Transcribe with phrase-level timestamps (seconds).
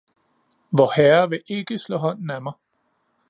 [0.71, 2.53] Vorherre vil ikke slå hånden af mig!